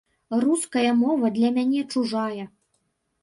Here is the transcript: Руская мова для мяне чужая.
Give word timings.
Руская 0.43 0.93
мова 1.01 1.27
для 1.35 1.49
мяне 1.57 1.81
чужая. 1.97 2.45